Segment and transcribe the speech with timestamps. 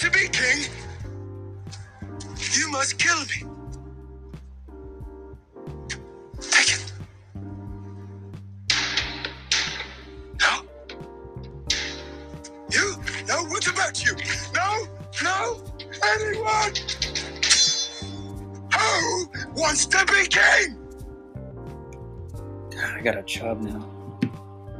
[0.00, 0.64] to be king,
[2.56, 3.44] you must kill me.
[6.40, 6.92] Take it.
[10.40, 10.62] No.
[12.72, 12.96] You?
[13.28, 14.16] No, what about you?
[14.54, 14.86] No,
[15.22, 15.62] no,
[16.02, 16.72] anyone?
[18.72, 20.78] Who wants to be king?
[22.82, 23.86] I got a chub now.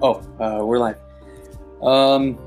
[0.00, 0.98] Oh, uh, we're live.
[1.82, 2.38] Um,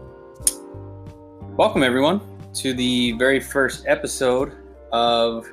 [1.55, 2.32] welcome everyone
[2.63, 4.53] to the very first episode
[4.93, 5.45] of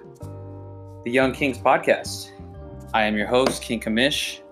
[1.04, 2.30] the Young Kings podcast.
[2.94, 4.42] I am your host, King Kamish.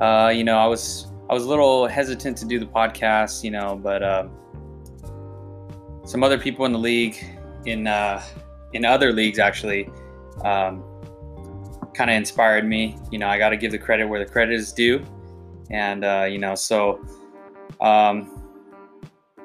[0.00, 3.50] Uh, you know, I was I was a little hesitant to do the podcast, you
[3.50, 4.28] know, but uh,
[6.04, 7.16] some other people in the league,
[7.64, 8.22] in uh,
[8.72, 9.90] in other leagues actually,
[10.44, 10.84] um,
[11.92, 12.96] kind of inspired me.
[13.10, 15.04] You know, I got to give the credit where the credit is due,
[15.72, 17.04] and uh, you know, so
[17.80, 18.44] um,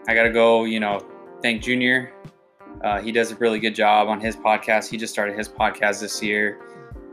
[0.07, 0.65] I got to go.
[0.65, 1.10] You know,
[1.41, 2.13] thank Junior.
[2.83, 4.89] Uh, he does a really good job on his podcast.
[4.89, 6.59] He just started his podcast this year,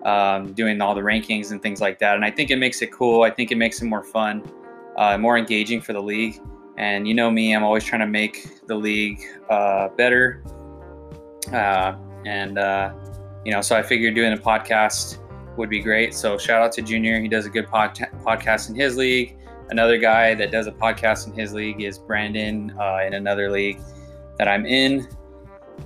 [0.04, 2.16] um, doing all the rankings and things like that.
[2.16, 3.22] And I think it makes it cool.
[3.22, 4.50] I think it makes it more fun,
[4.96, 6.40] uh, more engaging for the league.
[6.78, 9.20] And you know me, I'm always trying to make the league
[9.50, 10.44] uh, better.
[11.52, 12.94] Uh, and uh,
[13.44, 15.18] you know, so I figured doing a podcast
[15.56, 16.14] would be great.
[16.14, 17.20] So shout out to Junior.
[17.20, 19.36] He does a good pod- podcast in his league.
[19.70, 23.80] Another guy that does a podcast in his league is Brandon uh, in another league
[24.38, 25.06] that I'm in.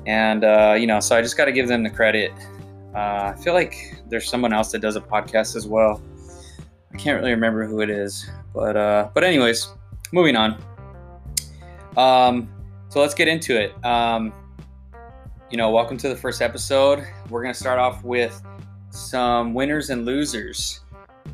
[0.07, 2.33] And, uh, you know, so I just got to give them the credit.
[2.95, 6.03] Uh, I feel like there's someone else that does a podcast as well.
[6.93, 8.31] I can't really remember who it is.
[8.55, 9.69] But, uh, but anyways,
[10.13, 10.63] moving on.
[11.97, 12.49] Um,
[12.89, 13.73] so let's get into it.
[13.85, 14.33] Um,
[15.51, 17.07] you know, welcome to the first episode.
[17.29, 18.43] We're to start off with
[18.91, 20.81] some winners and losers.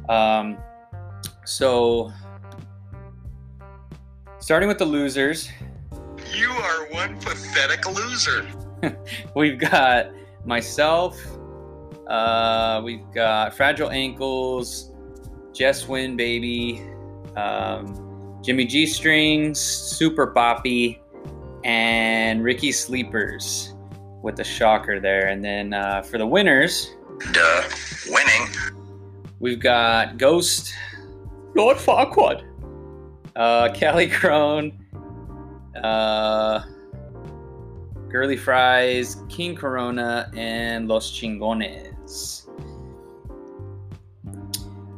[0.08, 0.58] Um,
[1.44, 2.12] so,
[4.41, 5.48] starting with the losers,
[6.34, 8.47] You are one pathetic loser.
[9.34, 10.11] we've got
[10.44, 11.21] myself,
[12.06, 14.93] uh, we've got Fragile Ankles,
[15.53, 16.83] Jess Win Baby,
[17.37, 21.03] um, Jimmy G Strings, Super Poppy,
[21.65, 23.75] and Ricky Sleepers
[24.22, 25.28] with the shocker there.
[25.28, 26.94] And then uh, for the winners,
[27.33, 27.62] Duh.
[28.09, 28.49] Winning.
[29.41, 30.72] We've got Ghost,
[31.55, 32.44] Lord Farquaad,
[33.37, 34.78] uh, Cali Grown,
[35.84, 36.65] uh,
[38.09, 42.47] Girly Fries, King Corona, and Los Chingones.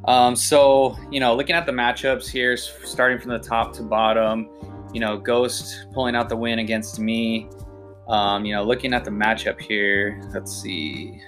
[0.06, 4.48] Um, so, you know, looking at the matchups here, starting from the top to bottom,
[4.92, 7.48] you know, Ghost pulling out the win against me.
[8.08, 11.20] Um, you know, looking at the matchup here, let's see.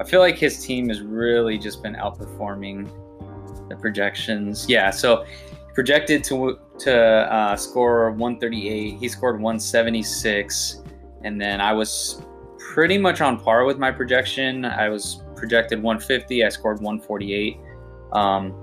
[0.00, 2.90] I feel like his team has really just been outperforming
[3.68, 4.68] the projections.
[4.68, 5.24] Yeah, so
[5.74, 8.98] projected to to uh, score 138.
[8.98, 10.82] He scored 176,
[11.24, 12.22] and then I was
[12.58, 14.64] pretty much on par with my projection.
[14.64, 16.44] I was projected 150.
[16.44, 17.58] I scored 148.
[18.12, 18.54] Um,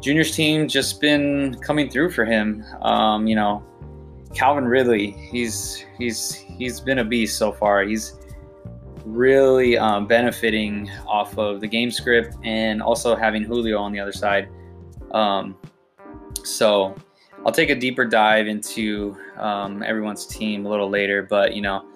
[0.00, 2.64] Junior's team just been coming through for him.
[2.82, 3.62] Um, you know,
[4.34, 5.10] Calvin Ridley.
[5.10, 7.82] He's he's he's been a beast so far.
[7.82, 8.18] He's
[9.04, 14.12] really um, benefiting off of the game script and also having Julio on the other
[14.12, 14.48] side.
[15.12, 15.56] Um,
[16.44, 16.94] so
[17.44, 21.86] I'll take a deeper dive into um, everyone's team a little later, but you know,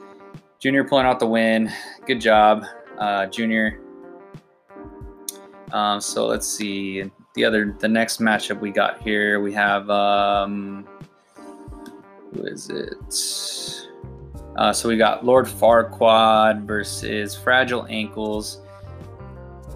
[0.58, 1.70] Junior pulling out the win.
[2.06, 2.64] Good job,
[2.98, 3.80] uh, Junior.
[5.72, 9.40] Um, so let's see the other the next matchup we got here.
[9.40, 10.86] We have um,
[12.32, 13.90] who is it?
[14.56, 18.62] Uh, so we got Lord Farquaad versus Fragile Ankles.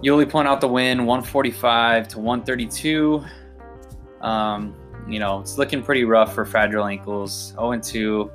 [0.03, 3.25] Yuli pulling out the win, 145 to 132.
[4.21, 4.75] Um,
[5.09, 7.53] you know, it's looking pretty rough for Fragile Ankles.
[7.53, 8.31] 0 and 2.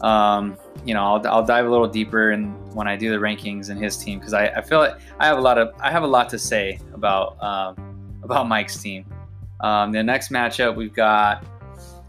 [0.00, 3.70] Um, you know, I'll, I'll dive a little deeper in when I do the rankings
[3.70, 6.02] in his team because I, I feel like I have a lot of I have
[6.02, 7.76] a lot to say about um,
[8.22, 9.04] about Mike's team.
[9.60, 11.44] Um, the next matchup we've got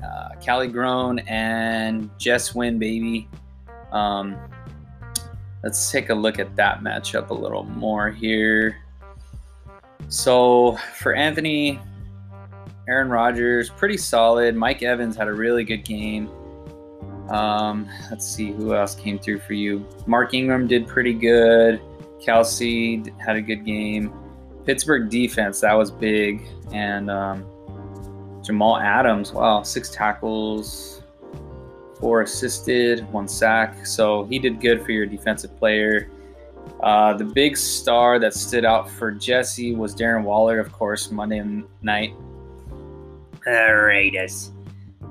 [0.03, 3.27] uh, Cali Grown and Jess Win Baby.
[3.91, 4.39] Um,
[5.63, 8.77] let's take a look at that matchup a little more here.
[10.07, 11.79] So for Anthony,
[12.87, 14.55] Aaron Rodgers, pretty solid.
[14.55, 16.29] Mike Evans had a really good game.
[17.29, 19.87] Um, let's see who else came through for you.
[20.05, 21.81] Mark Ingram did pretty good.
[22.21, 24.13] Kelce had a good game.
[24.65, 26.41] Pittsburgh defense, that was big.
[26.73, 27.45] And um,
[28.43, 31.01] Jamal Adams, wow, six tackles,
[31.99, 33.85] four assisted, one sack.
[33.85, 36.09] So he did good for your defensive player.
[36.81, 41.63] Uh, the big star that stood out for Jesse was Darren Waller, of course, Monday
[41.81, 42.13] night.
[43.45, 44.51] The Raiders.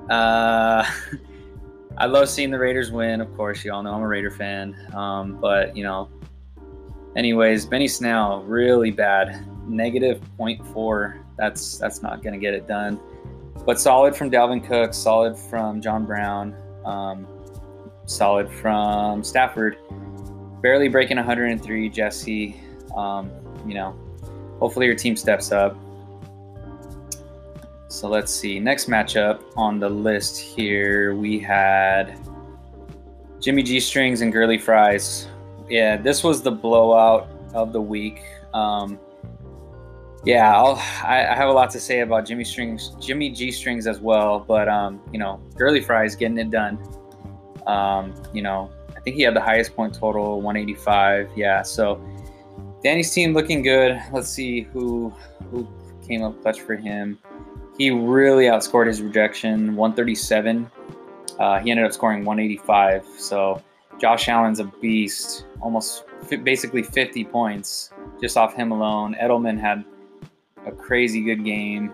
[0.08, 0.84] Uh,
[1.98, 3.20] I love seeing the Raiders win.
[3.20, 4.74] Of course, you all know I'm a Raider fan.
[4.94, 6.08] Um, but you know,
[7.16, 11.22] anyways, Benny Snell really bad, negative 0.4.
[11.36, 13.00] That's that's not gonna get it done.
[13.66, 17.26] But solid from Dalvin Cook, solid from John Brown, um,
[18.06, 19.76] solid from Stafford.
[20.62, 22.60] Barely breaking 103, Jesse.
[22.96, 23.30] Um,
[23.66, 23.96] you know,
[24.58, 25.76] hopefully your team steps up.
[27.92, 28.58] So let's see.
[28.58, 32.18] Next matchup on the list here, we had
[33.38, 35.28] Jimmy G Strings and Girly Fries.
[35.68, 38.22] Yeah, this was the blowout of the week.
[38.54, 38.98] Um,
[40.24, 43.86] yeah, I'll, I, I have a lot to say about Jimmy Strings, Jimmy G Strings
[43.86, 44.40] as well.
[44.40, 46.82] But um, you know, Girly Fries getting it done.
[47.66, 51.32] Um, you know, I think he had the highest point total, 185.
[51.36, 52.02] Yeah, so
[52.82, 54.00] Danny's team looking good.
[54.14, 55.12] Let's see who
[55.50, 55.68] who
[56.08, 57.18] came up clutch for him.
[57.78, 60.70] He really outscored his rejection, 137.
[61.38, 63.06] Uh, he ended up scoring 185.
[63.18, 63.62] So
[63.98, 66.04] Josh Allen's a beast, almost
[66.42, 67.90] basically 50 points
[68.20, 69.16] just off him alone.
[69.20, 69.84] Edelman had
[70.66, 71.92] a crazy good game,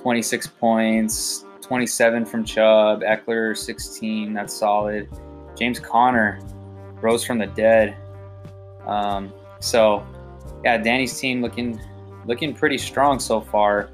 [0.00, 4.32] 26 points, 27 from Chubb, Ekeler 16.
[4.32, 5.08] That's solid.
[5.56, 6.40] James Conner
[7.00, 7.96] rose from the dead.
[8.86, 10.06] Um, so
[10.64, 11.80] yeah, Danny's team looking
[12.26, 13.90] looking pretty strong so far.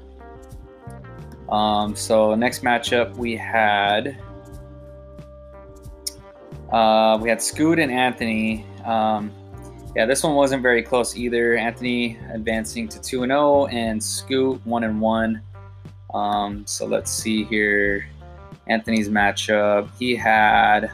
[1.49, 4.17] Um, so next matchup we had
[6.71, 8.65] uh, we had Scoot and Anthony.
[8.83, 9.31] Um,
[9.95, 11.55] yeah, this one wasn't very close either.
[11.55, 15.41] Anthony advancing to two and zero, oh, and Scoot one and one.
[16.13, 18.07] Um, so let's see here.
[18.67, 19.89] Anthony's matchup.
[19.99, 20.91] He had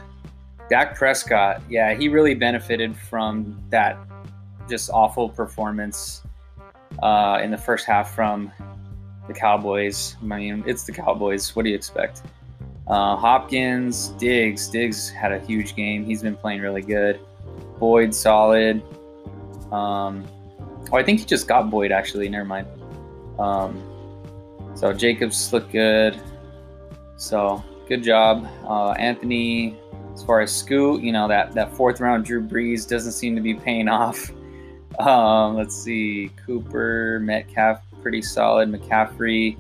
[0.69, 1.62] Dak Prescott.
[1.69, 3.97] Yeah, he really benefited from that
[4.69, 6.24] just awful performance
[7.01, 8.51] uh, in the first half from
[9.27, 10.15] the Cowboys.
[10.21, 11.56] I mean, it's the Cowboys.
[11.56, 12.23] What do you expect?
[12.88, 14.68] Uh, Hopkins, Diggs.
[14.68, 16.06] Diggs had a huge game.
[16.06, 17.19] He's been playing really good.
[17.79, 18.81] Boyd, solid.
[19.71, 20.27] Um,
[20.91, 22.27] oh, I think he just got Boyd, actually.
[22.29, 22.68] Never mind.
[23.39, 23.81] Um,
[24.75, 26.19] so Jacobs looked good.
[27.18, 28.47] So good job.
[28.65, 29.77] Uh, Anthony,
[30.13, 33.41] as far as Scoot, you know, that, that fourth round Drew Brees doesn't seem to
[33.41, 34.31] be paying off.
[35.00, 36.31] Um, let's see.
[36.45, 38.71] Cooper, Metcalf, pretty solid.
[38.71, 39.57] McCaffrey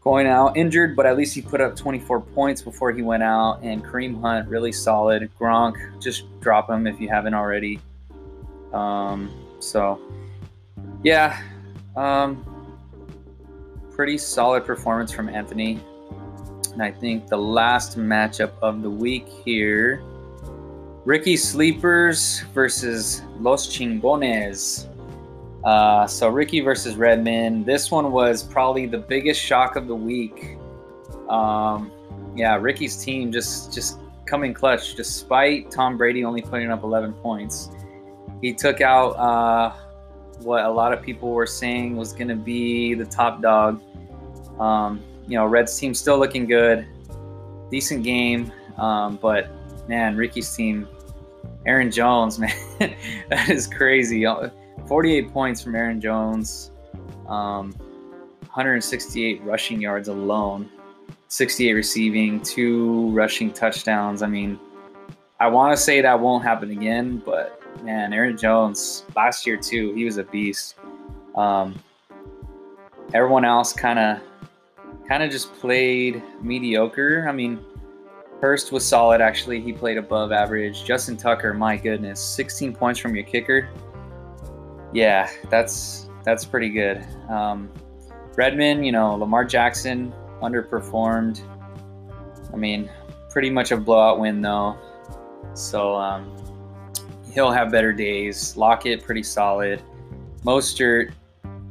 [0.00, 3.60] going out injured, but at least he put up 24 points before he went out.
[3.62, 5.30] And Kareem Hunt, really solid.
[5.38, 7.80] Gronk, just drop him if you haven't already.
[8.72, 10.00] Um, so,
[11.02, 11.40] yeah,
[11.96, 12.44] um,
[13.90, 15.80] pretty solid performance from Anthony.
[16.72, 20.02] And I think the last matchup of the week here
[21.04, 24.86] Ricky Sleepers versus Los Chingones.
[25.64, 27.64] Uh, so Ricky versus Redman.
[27.64, 30.56] This one was probably the biggest shock of the week.
[31.28, 31.92] Um,
[32.34, 37.70] yeah, Ricky's team just just coming clutch despite Tom Brady only putting up 11 points.
[38.40, 39.72] He took out uh,
[40.40, 43.80] what a lot of people were saying was going to be the top dog.
[44.58, 46.86] Um, you know, Red's team still looking good,
[47.70, 49.48] decent game, um, but
[49.88, 50.88] man, Ricky's team,
[51.66, 52.52] Aaron Jones, man,
[53.28, 54.26] that is crazy.
[54.86, 56.70] 48 points from Aaron Jones,
[57.28, 57.72] um,
[58.40, 60.68] 168 rushing yards alone,
[61.28, 64.22] 68 receiving, two rushing touchdowns.
[64.22, 64.58] I mean,
[65.40, 69.94] I want to say that won't happen again, but man, Aaron Jones last year too,
[69.94, 70.76] he was a beast.
[71.34, 71.74] Um,
[73.14, 74.18] everyone else kind of,
[75.08, 77.26] kind of just played mediocre.
[77.28, 77.64] I mean,
[78.40, 79.60] Hurst was solid actually.
[79.60, 80.84] He played above average.
[80.84, 83.68] Justin Tucker, my goodness, 16 points from your kicker
[84.92, 87.04] yeah, that's that's pretty good.
[87.28, 87.70] Um,
[88.36, 91.40] Redman, you know, Lamar Jackson underperformed.
[92.52, 92.90] I mean,
[93.30, 94.76] pretty much a blowout win though.
[95.54, 96.34] So um,
[97.32, 98.56] he'll have better days.
[98.56, 99.82] Lockett, pretty solid.
[100.44, 101.12] Mostert,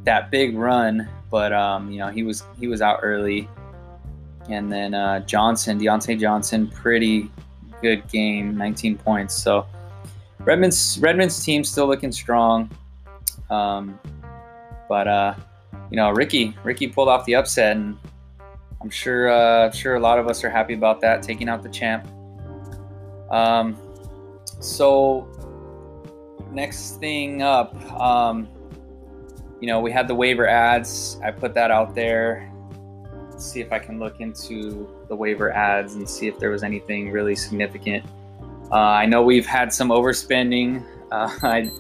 [0.04, 3.48] that big run, but um, you know he was he was out early.
[4.50, 7.30] And then uh, Johnson, Diontae Johnson, pretty
[7.82, 9.36] good game, 19 points.
[9.36, 9.66] So
[10.40, 12.70] Redmond's Redmond's team still looking strong.
[13.52, 14.00] Um,
[14.90, 15.36] but uh,
[15.92, 17.98] you know, Ricky, Ricky pulled off the upset, and
[18.82, 21.70] I'm sure, uh, sure a lot of us are happy about that, taking out the
[21.70, 22.08] champ.
[23.30, 23.78] Um,
[24.60, 25.28] so
[26.52, 28.48] next thing up, um,
[29.60, 31.20] you know, we had the waiver ads.
[31.24, 32.52] I put that out there.
[33.30, 36.64] Let's see if I can look into the waiver ads and see if there was
[36.64, 38.06] anything really significant.
[38.72, 40.86] Uh, I know we've had some overspending.
[41.12, 41.72] Uh, I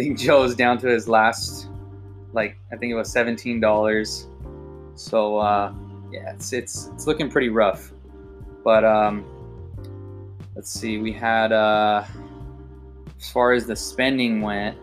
[0.00, 1.68] think Joe's down to his last,
[2.32, 4.28] like I think it was seventeen dollars.
[4.94, 5.72] So uh,
[6.10, 7.92] yeah, it's it's it's looking pretty rough.
[8.64, 9.24] But um,
[10.54, 12.04] let's see, we had uh,
[13.18, 14.76] as far as the spending went,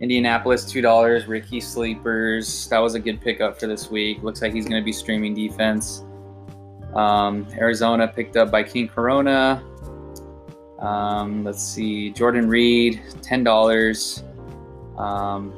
[0.00, 2.68] Indianapolis two dollars, Ricky Sleepers.
[2.68, 4.22] That was a good pickup for this week.
[4.22, 6.04] Looks like he's going to be streaming defense.
[6.94, 9.62] Um, Arizona picked up by King Corona.
[10.78, 14.22] Um, let's see, Jordan Reed, ten dollars.
[14.96, 15.52] Um,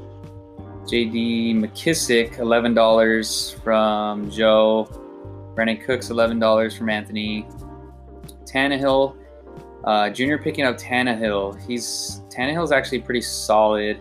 [0.89, 1.55] J.D.
[1.55, 4.89] McKissic, eleven dollars from Joe.
[5.55, 7.47] Brandin Cooks, eleven dollars from Anthony.
[8.45, 9.17] Tannehill,
[9.85, 11.65] uh, Junior picking up Tannehill.
[11.67, 14.01] He's Tannehill's actually pretty solid.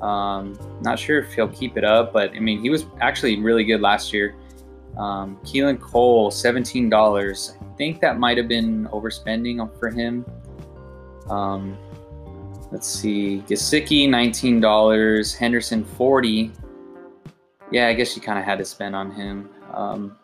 [0.00, 3.64] Um, not sure if he'll keep it up, but I mean, he was actually really
[3.64, 4.34] good last year.
[4.98, 7.56] Um, Keelan Cole, $17.
[7.60, 10.24] I think that might have been overspending for him.
[11.28, 11.76] Um,
[12.70, 13.42] let's see.
[13.46, 15.36] Gesicki, $19.
[15.36, 16.52] Henderson, 40
[17.70, 19.48] Yeah, I guess you kind of had to spend on him.
[19.72, 20.16] Um,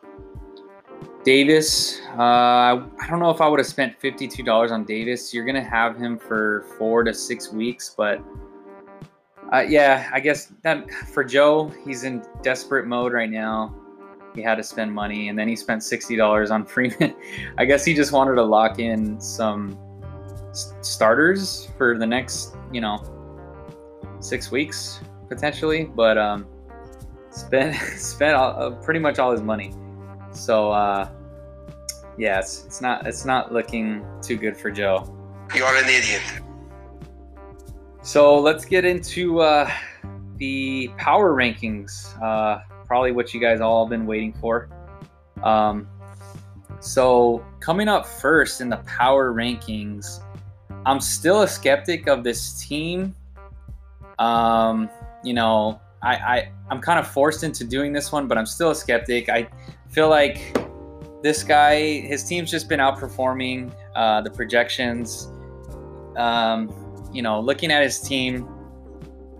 [1.25, 5.35] Davis, uh, I don't know if I would have spent $52 on Davis.
[5.35, 8.23] You're going to have him for four to six weeks, but
[9.52, 13.75] uh, yeah, I guess that for Joe, he's in desperate mode right now.
[14.38, 17.12] He had to spend money, and then he spent sixty dollars on Freeman.
[17.59, 19.76] I guess he just wanted to lock in some
[20.80, 23.02] starters for the next, you know,
[24.21, 25.87] six weeks potentially.
[25.87, 26.47] But um,
[27.30, 29.75] spent spent all, uh, pretty much all his money.
[30.30, 31.09] So uh,
[32.16, 35.04] yeah, it's, it's not it's not looking too good for Joe.
[35.52, 36.23] You're an idiot.
[38.02, 39.68] So let's get into uh,
[40.37, 42.14] the power rankings.
[42.23, 44.68] Uh, probably what you guys all been waiting for.
[45.45, 45.87] Um,
[46.80, 50.21] so coming up first in the power rankings,
[50.87, 53.14] I'm still a skeptic of this team.
[54.18, 54.88] Um,
[55.23, 58.71] you know, I, I I'm kind of forced into doing this one, but I'm still
[58.71, 59.28] a skeptic.
[59.28, 59.49] I
[59.90, 60.57] feel like
[61.23, 65.28] this guy, his team's just been outperforming uh, the projections.
[66.16, 66.73] Um,
[67.12, 68.49] you know, looking at his team,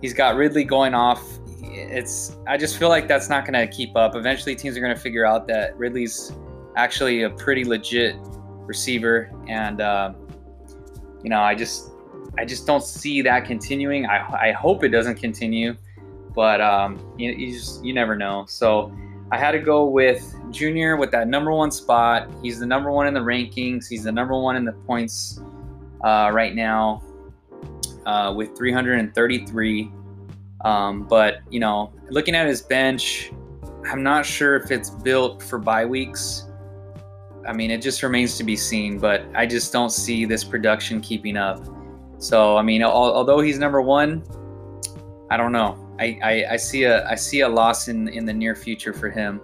[0.01, 1.38] he's got Ridley going off.
[1.79, 4.15] It's I just feel like that's not going to keep up.
[4.15, 6.33] Eventually, teams are going to figure out that Ridley's
[6.75, 8.15] actually a pretty legit
[8.65, 10.13] receiver, and uh,
[11.23, 11.89] you know, I just
[12.37, 14.05] I just don't see that continuing.
[14.05, 15.75] I I hope it doesn't continue,
[16.35, 18.45] but um, you, you just you never know.
[18.47, 18.95] So
[19.31, 22.29] I had to go with Junior with that number one spot.
[22.41, 23.87] He's the number one in the rankings.
[23.87, 25.39] He's the number one in the points
[26.03, 27.03] uh, right now
[28.05, 29.91] uh, with 333.
[30.65, 33.31] Um, but you know, looking at his bench,
[33.89, 36.45] I'm not sure if it's built for bye weeks.
[37.47, 38.99] I mean, it just remains to be seen.
[38.99, 41.65] But I just don't see this production keeping up.
[42.17, 44.23] So I mean, al- although he's number one,
[45.29, 45.85] I don't know.
[45.99, 49.09] I, I, I, see a I see a loss in in the near future for
[49.09, 49.41] him.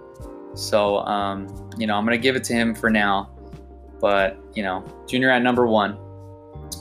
[0.54, 3.30] So um, you know, I'm gonna give it to him for now.
[4.00, 5.98] But you know, Junior at number one.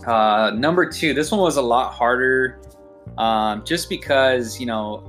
[0.06, 2.62] Uh, number two, this one was a lot harder,
[3.18, 5.04] um, just because you know,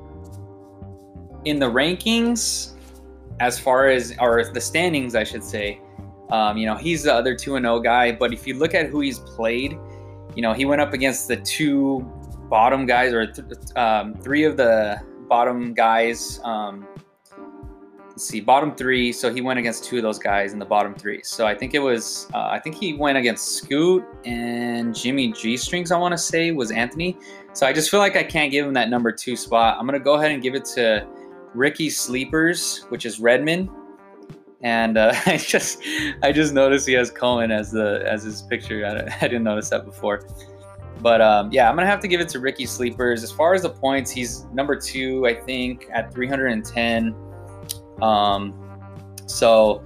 [1.44, 2.72] in the rankings,
[3.40, 5.80] as far as or the standings, I should say,
[6.30, 8.12] um, you know, he's the other two and zero guy.
[8.12, 9.78] But if you look at who he's played,
[10.34, 12.00] you know, he went up against the two
[12.48, 16.40] bottom guys or th- um, three of the bottom guys.
[16.44, 16.86] Um,
[18.08, 19.12] let's see, bottom three.
[19.12, 21.20] So he went against two of those guys in the bottom three.
[21.22, 25.56] So I think it was, uh, I think he went against Scoot and Jimmy G
[25.56, 27.16] Strings, I want to say, was Anthony.
[27.56, 29.78] So I just feel like I can't give him that number two spot.
[29.78, 31.06] I'm going to go ahead and give it to
[31.54, 33.70] Ricky Sleepers, which is Redmond.
[34.60, 35.78] And uh, I just,
[36.22, 38.84] I just noticed he has Cohen as the as his picture.
[38.84, 40.28] I, I didn't notice that before.
[41.00, 43.22] But um, yeah, I'm gonna have to give it to Ricky Sleepers.
[43.22, 47.16] As far as the points, he's number two, I think, at 310.
[48.02, 48.52] Um,
[49.24, 49.82] so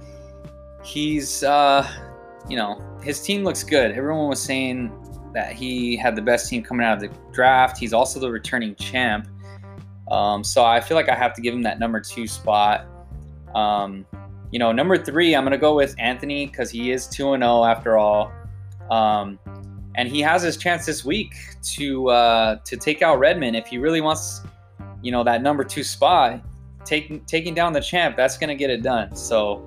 [0.83, 1.89] he's, uh,
[2.49, 3.91] you know, his team looks good.
[3.91, 4.91] Everyone was saying
[5.33, 7.77] that he had the best team coming out of the draft.
[7.77, 9.27] He's also the returning champ.
[10.09, 12.85] Um, so I feel like I have to give him that number two spot.
[13.55, 14.05] Um,
[14.51, 17.63] you know, number three, I'm going to go with Anthony because he is 2 0
[17.63, 18.31] after all.
[18.89, 19.39] Um,
[19.95, 21.33] and he has his chance this week
[21.63, 24.41] to uh, to take out Redmond if he really wants,
[25.01, 26.41] you know, that number two spot
[26.85, 29.15] taking taking down the champ, that's gonna get it done.
[29.15, 29.65] So,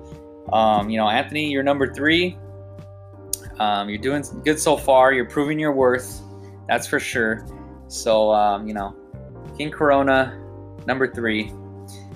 [0.51, 2.37] um, you know, Anthony, you're number three.
[3.59, 5.13] Um, you're doing good so far.
[5.13, 6.21] You're proving your worth.
[6.67, 7.45] That's for sure.
[7.87, 8.95] So, um, you know,
[9.57, 10.41] King Corona,
[10.85, 11.51] number three.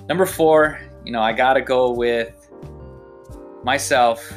[0.07, 2.49] Number four, you know, I gotta go with
[3.63, 4.33] myself,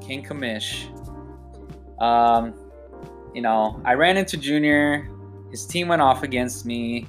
[0.00, 0.92] King Kamish.
[2.00, 2.54] Um,
[3.34, 5.08] you know, I ran into Junior.
[5.50, 7.06] His team went off against me.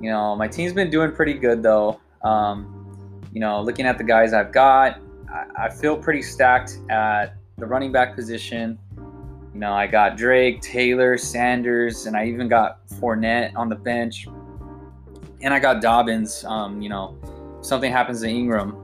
[0.00, 2.00] You know, my team's been doing pretty good though.
[2.22, 7.35] Um, you know, looking at the guys I've got, I, I feel pretty stacked at
[7.58, 8.78] the running back position.
[9.54, 14.28] You know, I got Drake, Taylor, Sanders, and I even got Fournette on the bench.
[15.40, 16.44] And I got Dobbins.
[16.44, 17.18] Um, you know,
[17.62, 18.76] something happens to Ingram.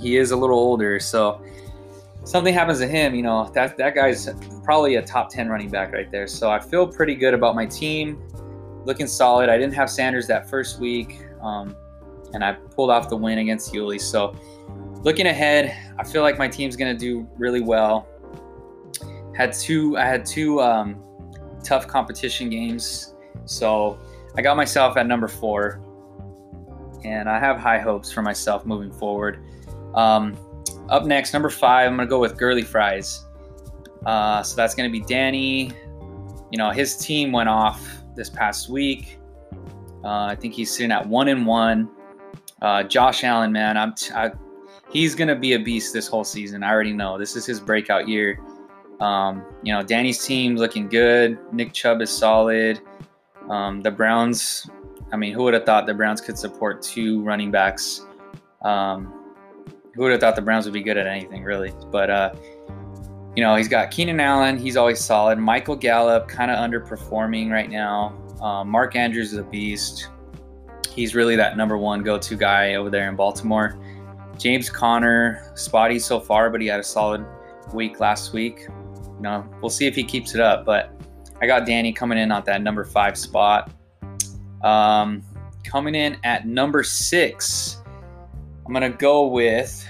[0.00, 1.42] He is a little older, so
[2.24, 4.28] something happens to him, you know, that that guy's
[4.64, 6.26] probably a top 10 running back right there.
[6.26, 8.22] So I feel pretty good about my team.
[8.84, 9.50] Looking solid.
[9.50, 11.20] I didn't have Sanders that first week.
[11.42, 11.76] Um,
[12.32, 14.00] and I pulled off the win against Yuli.
[14.00, 14.34] So
[15.02, 18.06] looking ahead, I feel like my team's gonna do really well.
[19.36, 21.02] Had two I had two um,
[21.64, 23.14] tough competition games.
[23.44, 23.98] So
[24.36, 25.80] I got myself at number four.
[27.02, 29.42] And I have high hopes for myself moving forward.
[29.94, 30.36] Um,
[30.90, 33.24] up next, number five, I'm gonna go with Girly Fries.
[34.04, 35.72] Uh, so that's gonna be Danny.
[36.50, 39.18] You know, his team went off this past week.
[40.04, 41.88] Uh, I think he's sitting at one and one.
[42.60, 44.30] Uh, Josh Allen, man, I'm t- I,
[44.90, 46.62] he's gonna be a beast this whole season.
[46.62, 47.18] I already know.
[47.18, 48.40] This is his breakout year.
[49.00, 51.38] Um, you know, Danny's team looking good.
[51.52, 52.80] Nick Chubb is solid.
[53.48, 54.68] Um, the Browns,
[55.12, 58.06] I mean, who would have thought the Browns could support two running backs?
[58.62, 59.14] Um,
[59.94, 61.72] who would have thought the Browns would be good at anything, really?
[61.90, 62.32] But uh,
[63.36, 64.58] you know, he's got Keenan Allen.
[64.58, 65.38] He's always solid.
[65.38, 68.16] Michael Gallup, kind of underperforming right now.
[68.40, 70.08] Um, Mark Andrews is a beast.
[70.90, 73.78] He's really that number one go-to guy over there in Baltimore.
[74.40, 77.26] James Conner, spotty so far, but he had a solid
[77.74, 78.60] week last week.
[78.68, 80.64] You know, we'll see if he keeps it up.
[80.64, 80.90] But
[81.42, 83.70] I got Danny coming in on that number five spot.
[84.64, 85.22] Um,
[85.62, 87.82] coming in at number six,
[88.66, 89.86] I'm gonna go with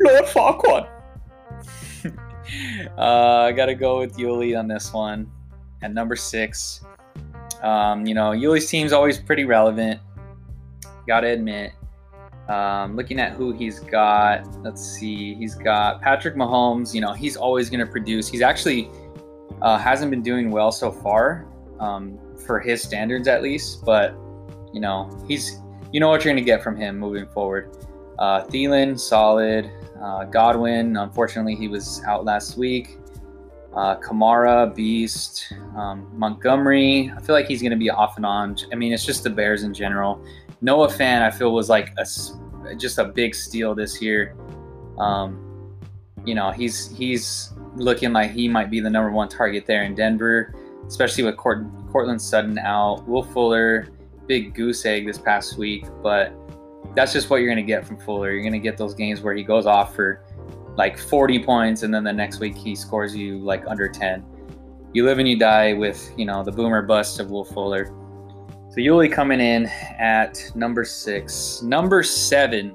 [0.00, 0.88] Lord Farquaad.
[2.98, 5.30] uh, I gotta go with Yuli on this one
[5.80, 6.84] at number six.
[7.62, 10.00] Um, you know, Yuli's team's always pretty relevant.
[11.06, 11.72] Gotta admit.
[12.48, 15.34] Um, looking at who he's got, let's see.
[15.34, 16.92] He's got Patrick Mahomes.
[16.92, 18.28] You know, he's always going to produce.
[18.28, 18.90] He's actually
[19.62, 21.46] uh, hasn't been doing well so far
[21.78, 23.84] um, for his standards, at least.
[23.84, 24.14] But
[24.72, 25.60] you know, he's
[25.92, 27.76] you know what you're going to get from him moving forward.
[28.18, 29.70] Uh, Thielen, solid.
[30.02, 32.98] Uh, Godwin, unfortunately, he was out last week.
[33.74, 35.52] Uh, Kamara, beast.
[35.76, 38.56] Um, Montgomery, I feel like he's going to be off and on.
[38.72, 40.22] I mean, it's just the Bears in general.
[40.62, 42.06] Noah Fant, I feel was like a
[42.76, 44.36] just a big steal this year.
[44.98, 45.76] Um,
[46.24, 49.96] you know, he's he's looking like he might be the number one target there in
[49.96, 50.54] Denver,
[50.86, 53.06] especially with Court, Courtland Sutton out.
[53.08, 53.88] Will Fuller,
[54.28, 56.32] big goose egg this past week, but
[56.94, 58.30] that's just what you're going to get from Fuller.
[58.30, 60.22] You're going to get those games where he goes off for
[60.76, 64.24] like 40 points and then the next week he scores you like under 10.
[64.94, 67.92] You live and you die with, you know, the boomer bust of Will Fuller.
[68.72, 71.62] So Yuli coming in at number six.
[71.62, 72.74] Number seven,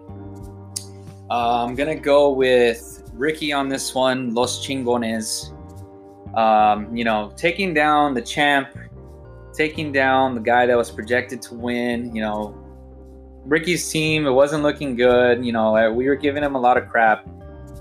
[1.29, 5.53] uh, I'm going to go with Ricky on this one, Los Chingones.
[6.37, 8.69] Um, you know, taking down the champ
[9.57, 12.15] taking down the guy that was projected to win.
[12.15, 12.55] You know,
[13.43, 15.43] Ricky's team, it wasn't looking good.
[15.43, 17.27] You know, we were giving him a lot of crap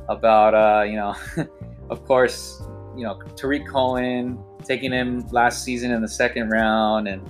[0.09, 1.15] about, uh, you know,
[1.91, 2.63] of course,
[2.97, 7.09] you know, Tarik Cohen taking him last season in the second round.
[7.09, 7.23] And,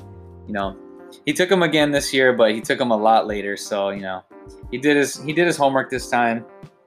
[0.46, 0.76] you know,
[1.24, 3.56] he took him again this year, but he took him a lot later.
[3.56, 4.22] So, you know,
[4.70, 6.44] he did his, he did his homework this time.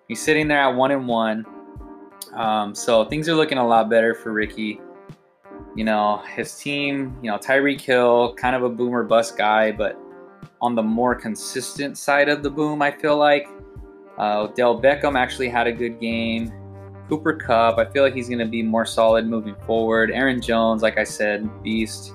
[0.07, 1.45] He's sitting there at one and one.
[2.33, 4.79] Um, so things are looking a lot better for Ricky.
[5.75, 9.99] You know, his team, you know, Tyreek Hill, kind of a boomer bust guy, but
[10.61, 13.47] on the more consistent side of the boom, I feel like.
[14.17, 16.51] Uh, Dell Beckham actually had a good game.
[17.07, 20.11] Cooper Kupp, I feel like he's going to be more solid moving forward.
[20.11, 22.13] Aaron Jones, like I said, beast.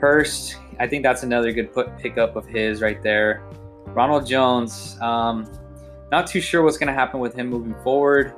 [0.00, 3.42] Hurst, I think that's another good put pickup of his right there.
[3.86, 5.50] Ronald Jones, um,
[6.10, 8.34] not too sure what's going to happen with him moving forward.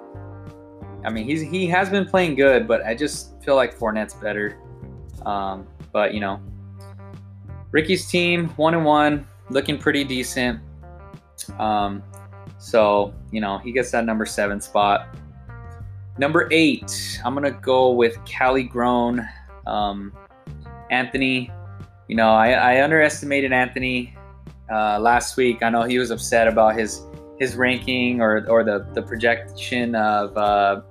[1.05, 4.59] I mean, he's he has been playing good, but I just feel like Fournette's better.
[5.25, 6.40] Um, but you know,
[7.70, 10.61] Ricky's team one and one, looking pretty decent.
[11.59, 12.03] Um,
[12.59, 15.16] so you know, he gets that number seven spot.
[16.18, 19.27] Number eight, I'm gonna go with Cali Grown.
[19.66, 20.12] Um,
[20.90, 21.50] Anthony,
[22.09, 24.16] you know, I, I underestimated Anthony
[24.70, 25.62] uh, last week.
[25.62, 27.03] I know he was upset about his
[27.38, 30.83] his ranking or or the the projection of uh,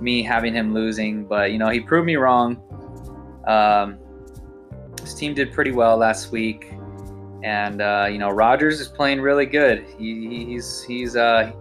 [0.00, 2.60] me having him losing, but you know he proved me wrong.
[3.46, 3.98] Um,
[5.00, 6.72] his team did pretty well last week,
[7.42, 9.86] and uh, you know Rodgers is playing really good.
[9.98, 11.52] He, he's he's uh,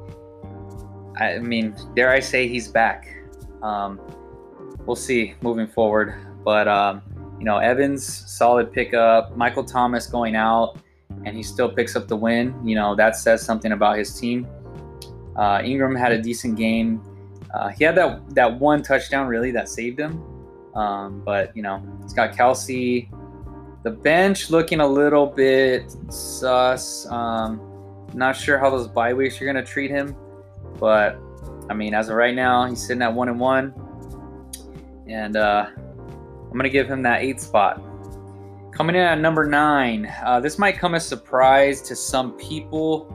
[1.17, 3.07] I mean, dare I say he's back.
[3.61, 3.99] Um,
[4.85, 7.01] we'll see moving forward, but um,
[7.39, 9.35] you know Evans solid pickup.
[9.35, 10.77] Michael Thomas going out,
[11.25, 12.55] and he still picks up the win.
[12.63, 14.47] You know that says something about his team.
[15.35, 17.01] Uh, Ingram had a decent game
[17.53, 20.21] Uh, he had that that one touchdown really that saved him.
[20.75, 23.09] Um, but you know, he's got Kelce.
[23.83, 27.05] The bench looking a little bit sus.
[27.09, 27.61] Um,
[28.13, 30.15] not sure how those bye weeks are gonna treat him,
[30.79, 31.17] but
[31.69, 33.73] I mean, as of right now, he's sitting at one and one,
[35.07, 35.67] and uh,
[36.55, 37.83] I'm gonna give him that eight spot.
[38.71, 43.07] Coming in at number nine, uh, this might come as surprise to some people,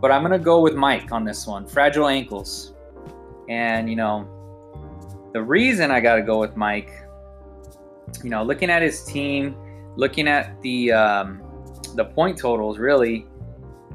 [0.00, 1.66] but I'm gonna go with Mike on this one.
[1.66, 2.74] Fragile ankles,
[3.48, 4.28] and you know,
[5.32, 6.92] the reason I gotta go with Mike,
[8.22, 9.56] you know, looking at his team,
[9.96, 11.42] looking at the um,
[11.96, 13.26] the point totals, really,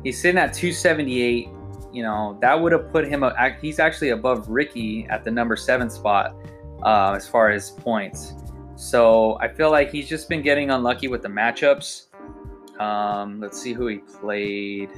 [0.04, 1.48] he's sitting at 278
[1.94, 3.24] you know, that would have put him.
[3.24, 6.36] a, He's actually above Ricky at the number seven spot
[6.84, 8.34] uh, as far as points.
[8.82, 12.08] So I feel like he's just been getting unlucky with the matchups.
[12.80, 14.90] Um, let's see who he played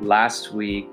[0.00, 0.90] last week.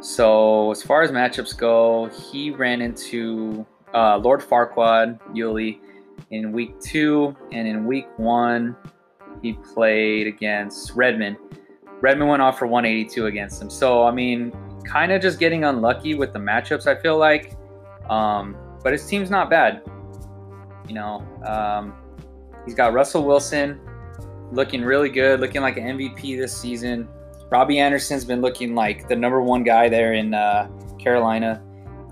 [0.00, 5.80] So as far as matchups go, he ran into uh, Lord Farquaad Yuli
[6.30, 8.76] in week two, and in week one,
[9.40, 11.38] he played against Redmond.
[12.02, 13.70] Redmond went off for 182 against him.
[13.70, 14.52] So, I mean,
[14.84, 17.56] kind of just getting unlucky with the matchups, I feel like.
[18.10, 19.82] Um, but his team's not bad.
[20.86, 21.94] You know, um,
[22.64, 23.80] he's got Russell Wilson
[24.52, 27.08] looking really good, looking like an MVP this season.
[27.50, 31.62] Robbie Anderson's been looking like the number one guy there in uh, Carolina.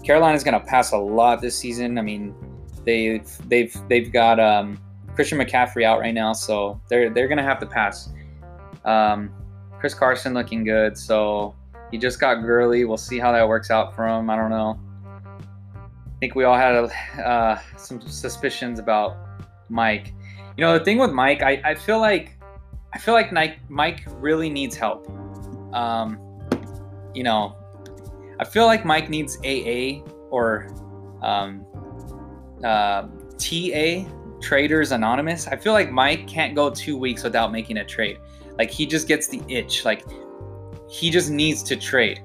[0.04, 1.98] Carolina's going to pass a lot this season.
[1.98, 2.34] I mean,
[2.84, 4.78] they've they've they've got um,
[5.14, 8.10] Christian McCaffrey out right now, so they're they're going to have to pass.
[8.84, 9.30] Um,
[9.78, 10.96] Chris Carson looking good.
[10.96, 11.54] So
[11.90, 12.84] he just got Gurley.
[12.84, 14.30] We'll see how that works out for him.
[14.30, 14.78] I don't know.
[16.16, 16.74] I think we all had
[17.22, 19.18] uh, some suspicions about
[19.68, 20.14] Mike.
[20.56, 22.38] You know, the thing with Mike, I, I feel like
[22.94, 25.06] I feel like Mike, Mike really needs help.
[25.74, 26.18] Um,
[27.14, 27.54] you know,
[28.40, 30.00] I feel like Mike needs AA
[30.30, 30.68] or
[31.20, 31.66] um,
[32.64, 33.02] uh,
[33.36, 34.08] TA,
[34.40, 35.46] Traders Anonymous.
[35.46, 38.16] I feel like Mike can't go two weeks without making a trade.
[38.58, 39.84] Like he just gets the itch.
[39.84, 40.02] Like
[40.88, 42.22] he just needs to trade.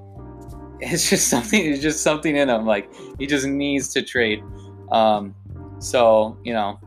[0.83, 1.63] It's just something.
[1.63, 2.65] It's just something in him.
[2.65, 4.43] Like he just needs to trade.
[4.91, 5.35] Um,
[5.79, 6.79] so you know,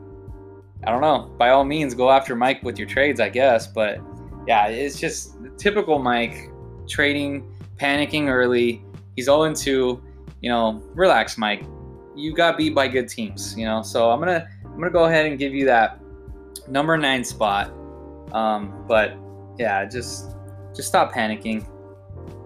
[0.84, 1.32] I don't know.
[1.38, 3.66] By all means, go after Mike with your trades, I guess.
[3.66, 4.00] But
[4.46, 6.50] yeah, it's just typical Mike
[6.88, 8.84] trading, panicking early.
[9.16, 10.02] He's all into,
[10.40, 11.64] you know, relax, Mike.
[12.16, 13.82] You got beat by good teams, you know.
[13.82, 16.00] So I'm gonna I'm gonna go ahead and give you that
[16.68, 17.72] number nine spot.
[18.32, 19.16] Um, but
[19.58, 20.36] yeah, just
[20.74, 21.66] just stop panicking.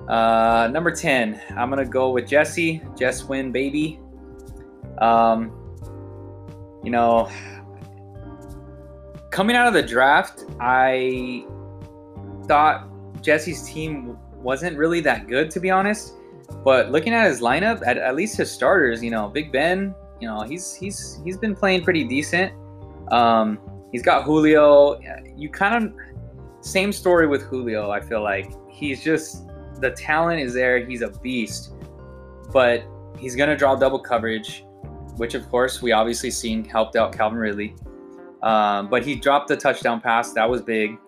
[0.09, 2.83] Uh, number 10, I'm gonna go with Jesse.
[2.97, 4.01] Jess win, baby.
[4.99, 5.53] Um,
[6.83, 7.31] you know,
[9.31, 11.45] coming out of the draft, I
[12.47, 12.89] thought
[13.23, 16.15] Jesse's team wasn't really that good, to be honest.
[16.65, 20.27] But looking at his lineup, at, at least his starters, you know, Big Ben, you
[20.27, 22.53] know, he's he's he's been playing pretty decent.
[23.11, 23.59] Um,
[23.93, 24.99] he's got Julio.
[25.37, 25.93] You kind of
[26.61, 27.91] same story with Julio.
[27.91, 29.48] I feel like he's just
[29.81, 30.85] the talent is there.
[30.85, 31.73] He's a beast,
[32.53, 32.85] but
[33.19, 34.65] he's gonna draw double coverage,
[35.17, 37.75] which of course we obviously seen helped out Calvin Ridley.
[38.43, 40.33] Um, but he dropped the touchdown pass.
[40.33, 40.99] That was big.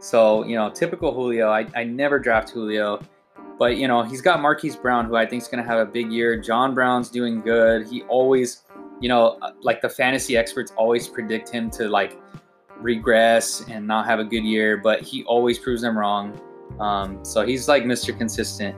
[0.00, 1.50] So you know, typical Julio.
[1.50, 3.00] I, I never draft Julio,
[3.58, 6.10] but you know he's got Marquise Brown, who I think is gonna have a big
[6.10, 6.38] year.
[6.38, 7.88] John Brown's doing good.
[7.88, 8.62] He always,
[9.00, 12.20] you know, like the fantasy experts always predict him to like
[12.80, 16.38] regress and not have a good year, but he always proves them wrong.
[16.80, 18.16] Um, so he's like Mr.
[18.16, 18.76] Consistent.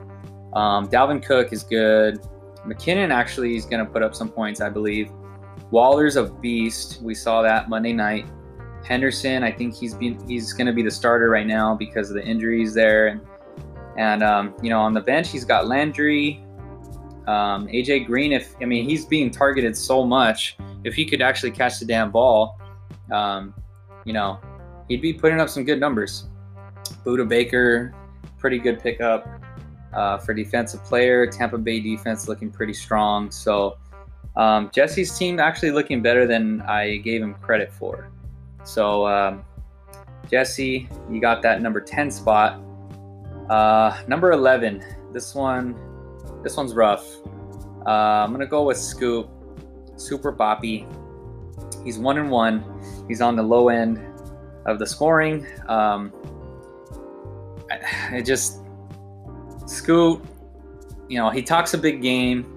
[0.53, 2.19] Um, Dalvin Cook is good.
[2.65, 5.11] McKinnon actually is going to put up some points, I believe.
[5.71, 7.01] Waller's a beast.
[7.01, 8.25] We saw that Monday night.
[8.85, 12.15] Henderson, I think he's been he's going to be the starter right now because of
[12.15, 13.21] the injuries there, and
[13.97, 16.43] and um, you know on the bench he's got Landry,
[17.27, 18.31] um, AJ Green.
[18.31, 22.11] If I mean he's being targeted so much, if he could actually catch the damn
[22.11, 22.59] ball,
[23.11, 23.53] um,
[24.05, 24.39] you know,
[24.87, 26.27] he'd be putting up some good numbers.
[27.07, 27.93] Budda Baker,
[28.37, 29.25] pretty good pickup
[29.93, 31.25] uh, for defensive player.
[31.25, 33.31] Tampa Bay defense looking pretty strong.
[33.31, 33.77] So
[34.35, 38.11] um, Jesse's team actually looking better than I gave him credit for.
[38.65, 39.45] So um,
[40.29, 42.59] Jesse, you got that number 10 spot.
[43.49, 45.75] Uh, number 11, this one,
[46.43, 47.07] this one's rough.
[47.85, 49.29] Uh, I'm gonna go with Scoop,
[49.95, 50.85] Super Boppy.
[51.85, 52.65] He's one and one.
[53.07, 54.05] He's on the low end
[54.65, 55.47] of the scoring.
[55.69, 56.11] Um,
[58.11, 58.61] it just
[59.65, 60.23] Scoot,
[61.09, 62.53] you know, he talks a big game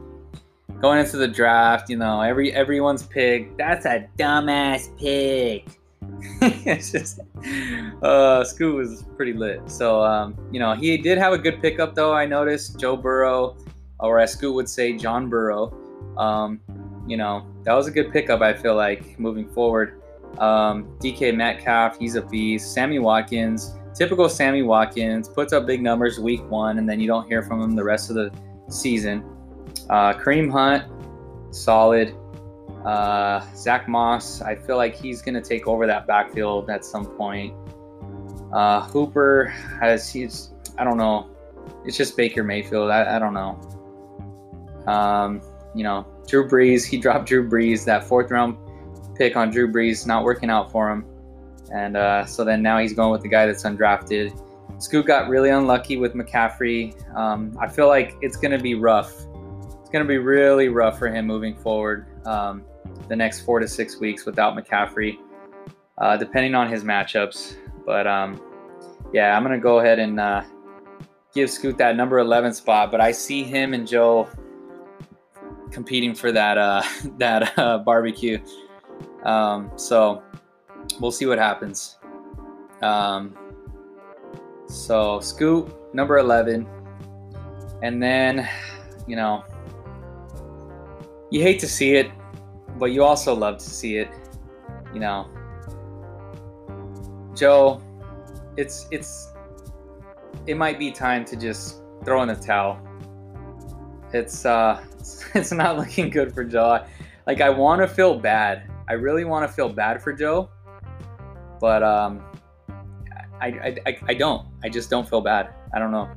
[0.80, 1.90] going into the draft.
[1.90, 3.56] You know, every everyone's pick.
[3.56, 5.66] That's a dumbass pick.
[6.42, 7.20] it's just
[8.02, 9.70] uh Scoot was pretty lit.
[9.70, 12.78] So um, you know, he did have a good pickup though, I noticed.
[12.78, 13.56] Joe Burrow,
[13.98, 15.76] or as Scoot would say, John Burrow.
[16.16, 16.60] Um,
[17.06, 20.00] you know, that was a good pickup, I feel like, moving forward.
[20.38, 22.72] Um, DK Metcalf, he's a beast.
[22.72, 27.26] Sammy Watkins, typical Sammy Watkins, puts up big numbers week one, and then you don't
[27.26, 28.32] hear from him the rest of the
[28.68, 29.24] season.
[29.88, 30.84] Uh, Kareem Hunt,
[31.54, 32.14] solid.
[32.84, 37.04] Uh, Zach Moss, I feel like he's going to take over that backfield at some
[37.04, 37.54] point.
[38.52, 39.46] Uh, Hooper
[39.80, 41.30] has he's I don't know.
[41.84, 42.90] It's just Baker Mayfield.
[42.90, 43.60] I, I don't know.
[44.86, 45.42] Um,
[45.74, 46.86] you know, Drew Brees.
[46.86, 47.84] He dropped Drew Brees.
[47.84, 48.56] That fourth round
[49.14, 51.04] pick on Drew Brees not working out for him,
[51.72, 54.36] and uh, so then now he's going with the guy that's undrafted.
[54.78, 56.94] Scoot got really unlucky with McCaffrey.
[57.14, 59.12] Um, I feel like it's going to be rough.
[59.80, 62.64] It's going to be really rough for him moving forward um,
[63.08, 65.18] the next four to six weeks without McCaffrey,
[65.98, 67.56] uh, depending on his matchups.
[67.84, 68.40] But um,
[69.12, 70.42] yeah, I'm going to go ahead and uh,
[71.34, 72.90] give Scoot that number 11 spot.
[72.90, 74.28] But I see him and Joe
[75.70, 76.82] competing for that uh,
[77.18, 78.38] that uh, barbecue.
[79.24, 80.22] Um, so
[80.98, 81.96] we'll see what happens.
[82.82, 83.36] Um,
[84.66, 86.66] so Scoot number eleven,
[87.82, 88.48] and then
[89.06, 89.44] you know
[91.30, 92.10] you hate to see it,
[92.78, 94.08] but you also love to see it.
[94.92, 95.28] You know,
[97.34, 97.82] Joe,
[98.56, 99.32] it's it's
[100.46, 102.80] it might be time to just throw in the towel.
[104.12, 104.84] It's uh
[105.34, 106.84] it's not looking good for Joe.
[107.26, 108.70] Like I want to feel bad.
[108.88, 110.50] I really want to feel bad for Joe,
[111.60, 112.22] but um,
[113.40, 114.46] I, I, I don't.
[114.64, 115.50] I just don't feel bad.
[115.74, 116.10] I don't know.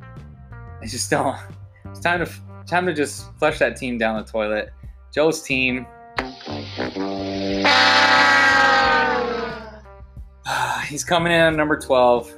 [0.82, 1.38] I just don't.
[1.86, 2.32] It's time to
[2.66, 4.72] time to just flush that team down the toilet.
[5.14, 5.86] Joe's team.
[10.88, 12.34] He's coming in at number 12.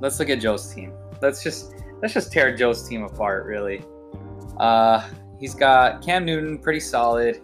[0.00, 0.92] Let's look at Joe's team.
[1.20, 3.82] Let's just let's just tear Joe's team apart, really.
[4.58, 5.08] Uh,
[5.40, 7.40] he's got Cam Newton, pretty solid.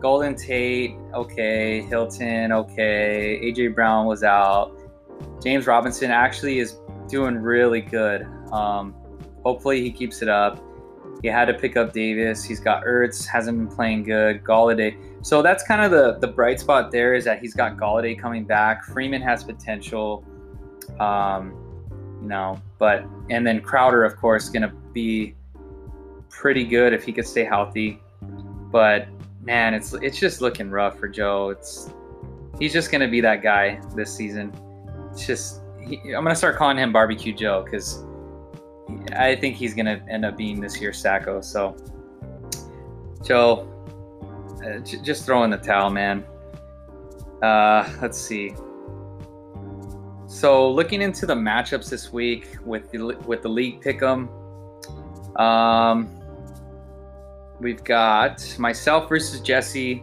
[0.00, 1.82] Golden Tate, okay.
[1.82, 3.40] Hilton, okay.
[3.42, 4.72] AJ Brown was out.
[5.42, 8.26] James Robinson actually is doing really good.
[8.52, 8.94] Um,
[9.42, 10.62] hopefully he keeps it up.
[11.22, 12.42] He had to pick up Davis.
[12.42, 14.42] He's got Ertz, hasn't been playing good.
[14.42, 14.96] Golladay.
[15.22, 18.44] So that's kind of the the bright spot there is that he's got Golladay coming
[18.44, 18.84] back.
[18.84, 20.24] Freeman has potential.
[20.98, 21.52] Um,
[22.22, 25.34] you know, but and then Crowder, of course, going to be
[26.30, 28.00] pretty good if he could stay healthy.
[28.70, 29.08] But
[29.40, 31.50] man, it's it's just looking rough for Joe.
[31.50, 31.90] It's
[32.58, 34.52] he's just gonna be that guy this season.
[35.10, 38.04] It's just he, I'm gonna start calling him Barbecue Joe because
[39.16, 41.40] I think he's gonna end up being this year's Sacco.
[41.40, 41.76] So
[43.24, 43.66] Joe,
[44.64, 46.24] uh, j- just throw in the towel, man.
[47.42, 48.54] Uh, let's see.
[50.26, 54.28] So looking into the matchups this week with the with the league pick'em,
[55.40, 56.19] um,
[57.60, 60.02] we've got myself versus Jesse.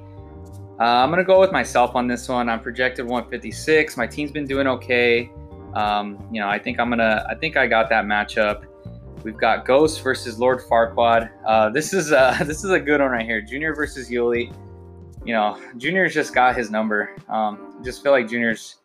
[0.79, 2.49] Uh, I'm gonna go with myself on this one.
[2.49, 3.97] I'm projected 156.
[3.97, 5.31] My team's been doing okay.
[5.73, 7.25] Um, you know, I think I'm gonna.
[7.29, 8.65] I think I got that matchup.
[9.23, 11.31] We've got Ghost versus Lord Farquaad.
[11.45, 13.41] Uh, this is a, this is a good one right here.
[13.41, 14.55] Junior versus Yuli.
[15.25, 17.15] You know, Junior's just got his number.
[17.27, 18.77] Um, just feel like Junior's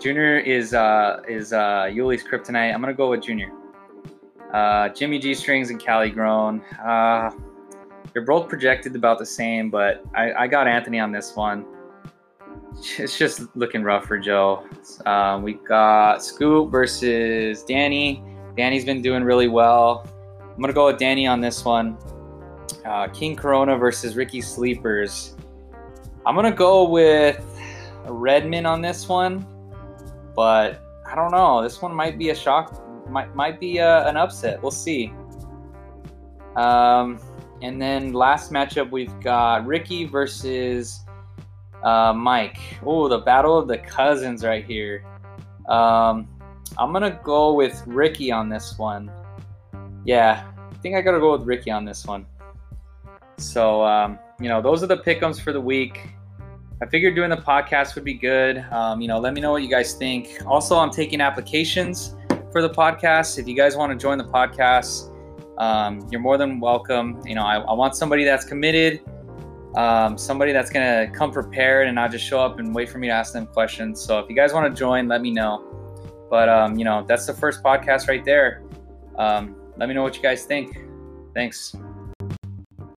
[0.00, 2.74] Junior is uh, is uh, Yuli's kryptonite.
[2.74, 3.52] I'm gonna go with Junior.
[4.52, 6.60] Uh, Jimmy G strings and Cali grown.
[6.84, 7.30] Uh,
[8.12, 11.64] they're both projected about the same, but I, I got Anthony on this one.
[12.98, 14.64] It's just looking rough for Joe.
[15.04, 18.22] Um, we got Scoop versus Danny.
[18.56, 20.06] Danny's been doing really well.
[20.42, 21.96] I'm gonna go with Danny on this one.
[22.84, 25.36] Uh, King Corona versus Ricky Sleepers.
[26.26, 27.42] I'm gonna go with
[28.04, 29.46] Redman on this one,
[30.34, 31.62] but I don't know.
[31.62, 32.84] This one might be a shock.
[33.08, 34.60] Might might be a, an upset.
[34.62, 35.12] We'll see.
[36.56, 37.18] Um,
[37.62, 41.00] and then last matchup we've got Ricky versus
[41.82, 42.58] uh, Mike.
[42.84, 45.04] Oh, the battle of the cousins right here.
[45.68, 46.28] Um,
[46.76, 49.10] I'm gonna go with Ricky on this one.
[50.04, 52.26] Yeah, I think I gotta go with Ricky on this one.
[53.36, 55.98] So um, you know, those are the pickums for the week.
[56.80, 58.58] I figured doing the podcast would be good.
[58.70, 60.28] Um, you know, let me know what you guys think.
[60.46, 62.14] Also, I'm taking applications
[62.52, 63.36] for the podcast.
[63.38, 65.07] If you guys want to join the podcast,
[65.58, 67.20] um, you're more than welcome.
[67.26, 69.00] You know, I, I want somebody that's committed,
[69.76, 72.98] um, somebody that's going to come prepared and not just show up and wait for
[72.98, 74.00] me to ask them questions.
[74.00, 75.64] So if you guys want to join, let me know.
[76.30, 78.62] But, um, you know, that's the first podcast right there.
[79.16, 80.78] Um, let me know what you guys think.
[81.34, 81.74] Thanks.